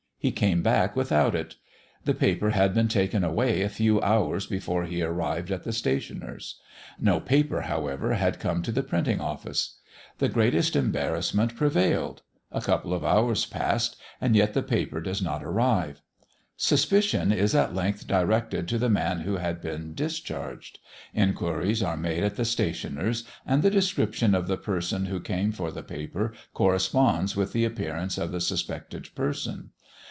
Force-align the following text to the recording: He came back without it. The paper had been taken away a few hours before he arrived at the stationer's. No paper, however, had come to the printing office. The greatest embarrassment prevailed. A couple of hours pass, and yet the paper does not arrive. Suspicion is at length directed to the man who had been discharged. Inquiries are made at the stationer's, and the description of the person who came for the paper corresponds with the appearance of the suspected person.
He 0.23 0.31
came 0.31 0.61
back 0.61 0.95
without 0.95 1.33
it. 1.33 1.55
The 2.05 2.13
paper 2.13 2.51
had 2.51 2.75
been 2.75 2.87
taken 2.87 3.23
away 3.23 3.63
a 3.63 3.69
few 3.69 3.99
hours 4.03 4.45
before 4.45 4.83
he 4.83 5.01
arrived 5.01 5.49
at 5.49 5.63
the 5.63 5.73
stationer's. 5.73 6.59
No 6.99 7.19
paper, 7.19 7.61
however, 7.61 8.13
had 8.13 8.37
come 8.39 8.61
to 8.61 8.71
the 8.71 8.83
printing 8.83 9.19
office. 9.19 9.79
The 10.19 10.29
greatest 10.29 10.75
embarrassment 10.75 11.55
prevailed. 11.55 12.21
A 12.51 12.61
couple 12.61 12.93
of 12.93 13.03
hours 13.03 13.47
pass, 13.47 13.95
and 14.21 14.35
yet 14.35 14.53
the 14.53 14.61
paper 14.61 15.01
does 15.01 15.23
not 15.23 15.43
arrive. 15.43 16.03
Suspicion 16.55 17.31
is 17.31 17.55
at 17.55 17.73
length 17.73 18.05
directed 18.05 18.67
to 18.67 18.77
the 18.77 18.89
man 18.91 19.21
who 19.21 19.37
had 19.37 19.59
been 19.59 19.95
discharged. 19.95 20.77
Inquiries 21.15 21.81
are 21.81 21.97
made 21.97 22.23
at 22.23 22.35
the 22.35 22.45
stationer's, 22.45 23.23
and 23.43 23.63
the 23.63 23.71
description 23.71 24.35
of 24.35 24.45
the 24.47 24.55
person 24.57 25.05
who 25.07 25.19
came 25.19 25.51
for 25.51 25.71
the 25.71 25.81
paper 25.81 26.31
corresponds 26.53 27.35
with 27.35 27.53
the 27.53 27.65
appearance 27.65 28.19
of 28.19 28.31
the 28.31 28.39
suspected 28.39 29.09
person. 29.15 29.71